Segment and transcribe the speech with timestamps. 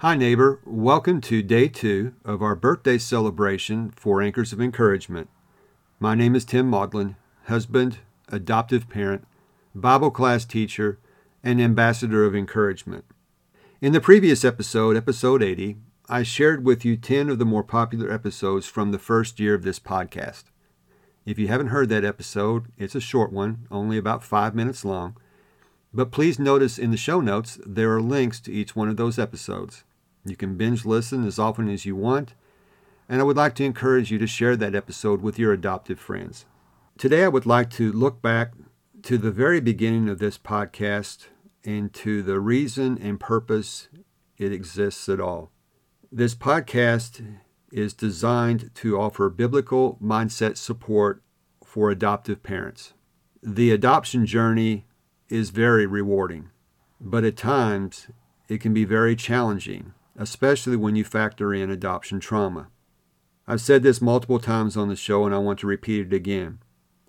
[0.00, 0.60] Hi, neighbor.
[0.64, 5.28] Welcome to day two of our birthday celebration for Anchors of Encouragement.
[5.98, 7.16] My name is Tim Maudlin,
[7.48, 7.98] husband,
[8.28, 9.26] adoptive parent,
[9.74, 10.98] Bible class teacher,
[11.44, 13.04] and ambassador of encouragement.
[13.82, 15.76] In the previous episode, episode 80,
[16.08, 19.64] I shared with you 10 of the more popular episodes from the first year of
[19.64, 20.44] this podcast.
[21.26, 25.18] If you haven't heard that episode, it's a short one, only about five minutes long.
[25.92, 29.18] But please notice in the show notes there are links to each one of those
[29.18, 29.84] episodes.
[30.24, 32.34] You can binge listen as often as you want,
[33.08, 36.44] and I would like to encourage you to share that episode with your adoptive friends.
[36.98, 38.52] Today, I would like to look back
[39.02, 41.26] to the very beginning of this podcast
[41.64, 43.88] and to the reason and purpose
[44.36, 45.50] it exists at all.
[46.12, 47.38] This podcast
[47.72, 51.22] is designed to offer biblical mindset support
[51.64, 52.92] for adoptive parents.
[53.42, 54.86] The adoption journey
[55.28, 56.50] is very rewarding,
[57.00, 58.08] but at times
[58.48, 62.68] it can be very challenging, especially when you factor in adoption trauma.
[63.48, 66.58] I've said this multiple times on the show and I want to repeat it again.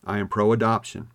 [0.05, 1.09] I am pro adoption.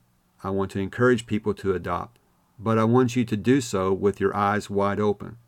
[0.44, 2.18] I want to encourage people to adopt,
[2.58, 5.38] but I want you to do so with your eyes wide open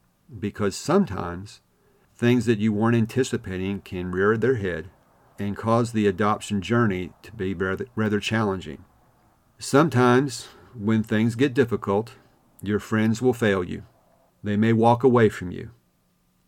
[0.41, 1.61] because sometimes
[2.17, 4.89] things that you weren't anticipating can rear their head
[5.39, 8.85] and cause the adoption journey to be rather, rather challenging.
[9.59, 12.13] Sometimes, when things get difficult,
[12.63, 13.83] your friends will fail you.
[14.43, 15.73] They may walk away from you.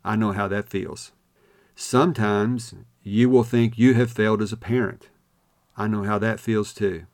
[0.04, 1.12] I know how that feels.
[1.74, 5.08] Sometimes you will think you have failed as a parent.
[5.76, 7.06] I know how that feels too.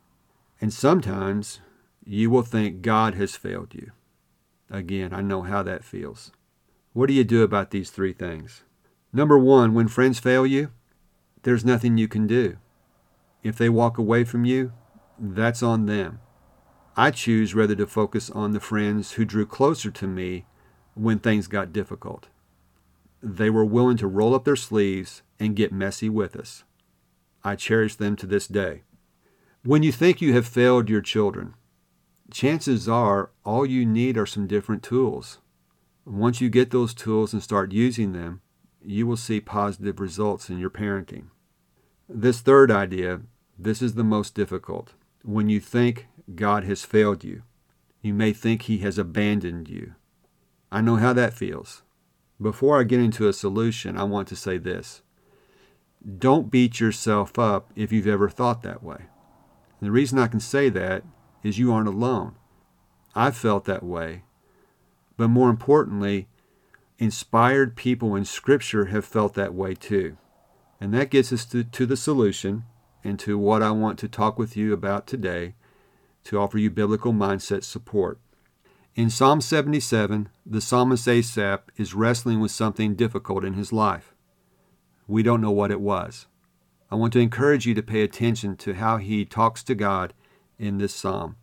[0.61, 1.61] And sometimes
[2.05, 3.92] you will think God has failed you.
[4.70, 6.33] Again, I know how that feels.
[6.92, 8.62] What do you do about these three things?
[9.12, 10.70] Number one, when friends fail you,
[11.42, 12.57] there's nothing you can do.
[13.42, 14.73] If they walk away from you,
[15.19, 16.20] that's on them.
[16.97, 20.46] I choose rather to focus on the friends who drew closer to me
[20.95, 22.29] when things got difficult.
[23.22, 26.64] They were willing to roll up their sleeves and get messy with us.
[27.42, 28.82] I cherish them to this day.
[29.64, 31.54] When you think you have failed your children,
[32.30, 35.38] chances are all you need are some different tools.
[36.04, 38.40] Once you get those tools and start using them,
[38.80, 41.27] you will see positive results in your parenting.
[42.08, 43.22] This third idea,
[43.58, 44.94] this is the most difficult.
[45.24, 47.42] When you think God has failed you,
[48.00, 49.94] you may think he has abandoned you.
[50.70, 51.83] I know how that feels.
[52.41, 55.02] Before I get into a solution, I want to say this.
[56.19, 59.07] Don't beat yourself up if you've ever thought that way.
[59.80, 61.02] And the reason I can say that
[61.42, 62.36] is you aren't alone.
[63.14, 64.23] I've felt that way
[65.17, 66.29] but more importantly,
[66.98, 70.17] inspired people in Scripture have felt that way too.
[70.80, 72.64] And that gets us to, to the solution
[73.02, 75.55] and to what I want to talk with you about today
[76.25, 78.19] to offer you biblical mindset support.
[78.96, 84.14] In Psalm 77, the psalmist Asaph is wrestling with something difficult in his life.
[85.07, 86.24] We don't know what it was.
[86.90, 90.14] I want to encourage you to pay attention to how he talks to God
[90.58, 91.36] in this psalm,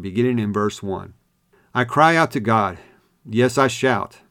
[0.00, 1.14] beginning in verse 1.
[1.72, 2.78] I cry out to God,
[3.24, 4.22] Yes, I shout.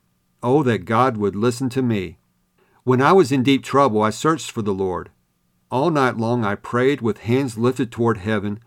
[0.43, 2.17] Oh, that God would listen to me.
[2.83, 5.11] When I was in deep trouble, I searched for the Lord.
[5.71, 8.59] All night long I prayed with hands lifted toward heaven,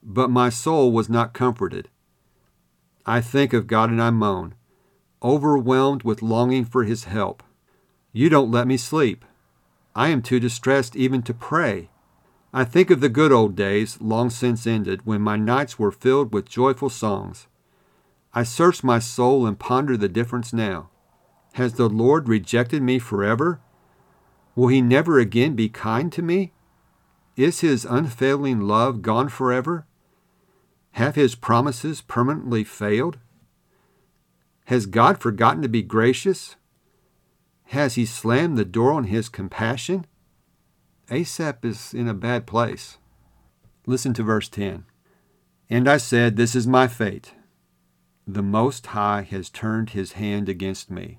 [0.00, 1.88] but my soul was not comforted.
[3.04, 4.54] I think of God and I moan,
[5.22, 7.42] overwhelmed with longing for His help.
[8.12, 9.24] You don't let me sleep.
[9.94, 11.90] I am too distressed even to pray.
[12.54, 16.32] I think of the good old days, long since ended, when my nights were filled
[16.32, 17.46] with joyful songs.
[18.34, 20.90] I search my soul and ponder the difference now.
[21.54, 23.60] Has the Lord rejected me forever?
[24.54, 26.52] Will he never again be kind to me?
[27.36, 29.86] Is his unfailing love gone forever?
[30.92, 33.18] Have his promises permanently failed?
[34.66, 36.56] Has God forgotten to be gracious?
[37.66, 40.06] Has he slammed the door on his compassion?
[41.10, 42.98] Asaph is in a bad place.
[43.86, 44.84] Listen to verse 10.
[45.68, 47.34] And I said, This is my fate.
[48.26, 51.18] The Most High has turned his hand against me.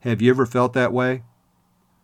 [0.00, 1.24] Have you ever felt that way?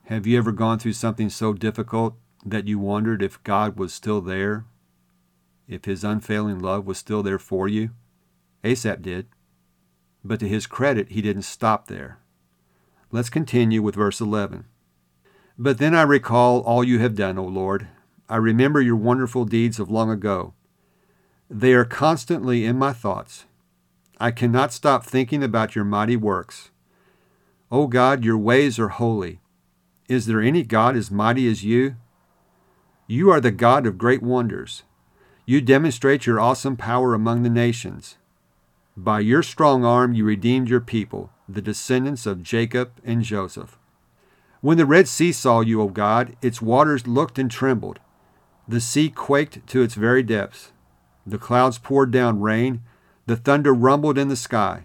[0.04, 2.14] Have you ever gone through something so difficult
[2.44, 4.64] that you wondered if God was still there?
[5.68, 7.90] If his unfailing love was still there for you?
[8.64, 9.26] Asaph did.
[10.24, 12.18] But to his credit, he didn't stop there.
[13.12, 14.64] Let's continue with verse 11.
[15.58, 17.88] But then I recall all you have done, O Lord.
[18.28, 20.54] I remember your wonderful deeds of long ago.
[21.50, 23.44] They are constantly in my thoughts.
[24.20, 26.70] I cannot stop thinking about your mighty works.
[27.70, 29.40] O God, your ways are holy.
[30.08, 31.96] Is there any God as mighty as you?
[33.06, 34.82] You are the God of great wonders.
[35.48, 38.18] You demonstrate your awesome power among the nations.
[38.94, 41.30] By your strong arm you redeemed your people.
[41.48, 43.78] the descendants of Jacob and Joseph.
[44.60, 47.98] When the Red Sea saw you, O God, its waters looked and trembled.
[48.68, 50.72] The sea quaked to its very depths.
[51.26, 52.82] The clouds poured down rain.
[53.24, 54.84] The thunder rumbled in the sky.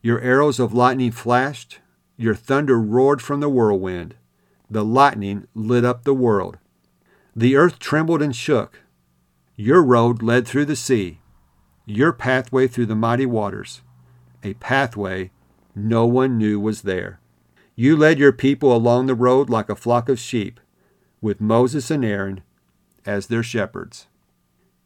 [0.00, 1.80] Your arrows of lightning flashed.
[2.16, 4.14] Your thunder roared from the whirlwind.
[4.70, 6.56] The lightning lit up the world.
[7.36, 8.80] The earth trembled and shook.
[9.56, 11.20] Your road led through the sea,
[11.86, 13.82] your pathway through the mighty waters,
[14.42, 15.30] a pathway
[15.76, 17.20] no one knew was there.
[17.76, 20.58] You led your people along the road like a flock of sheep,
[21.20, 22.42] with Moses and Aaron
[23.06, 24.08] as their shepherds.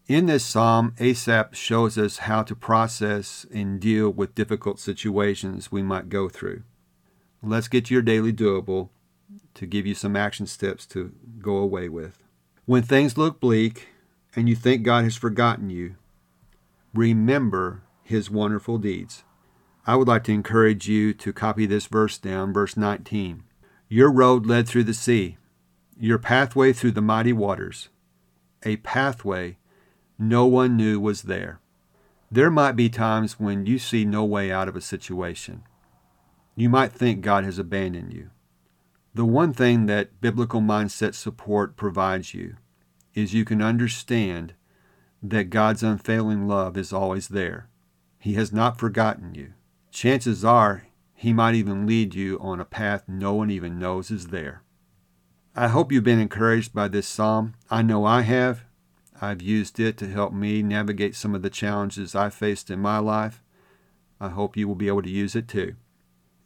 [0.06, 5.82] In this psalm, Asaph shows us how to process and deal with difficult situations we
[5.82, 6.62] might go through.
[7.43, 8.88] Let's get your daily doable
[9.55, 12.23] to give you some action steps to go away with.
[12.64, 13.88] When things look bleak
[14.34, 15.96] and you think God has forgotten you,
[16.94, 19.25] remember his wonderful deeds.
[19.86, 23.42] I would like to encourage you to copy this verse down, verse 19.
[23.88, 25.38] Your road led through the sea,
[25.98, 27.88] your pathway through the mighty waters,
[28.64, 29.56] a pathway
[30.19, 31.60] no one knew was there.
[32.30, 35.62] There might be times when you see no way out of a situation.
[36.56, 38.30] You might think God has abandoned you.
[39.14, 42.56] The one thing that biblical mindset support provides you
[43.19, 44.55] is you can understand
[45.23, 47.69] that God's unfailing love is always there.
[48.19, 49.55] He has not forgotten you
[49.91, 54.29] chances are he might even lead you on a path no one even knows is
[54.29, 54.62] there.
[55.56, 57.55] I hope you've been encouraged by this psalm.
[57.69, 58.62] I know I have.
[59.21, 62.99] I've used it to help me navigate some of the challenges I faced in my
[62.99, 63.43] life.
[64.21, 65.75] I hope you will be able to use it too.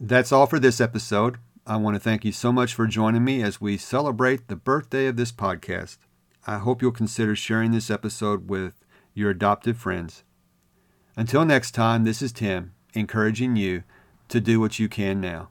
[0.00, 1.36] That's all for this episode.
[1.66, 5.06] I want to thank you so much for joining me as we celebrate the birthday
[5.06, 5.98] of this podcast.
[6.44, 8.84] I hope you'll consider sharing this episode with
[9.14, 10.24] your adopted friends.
[11.16, 13.84] Until next time, this is Tim encouraging you
[14.28, 15.50] to do what you can now.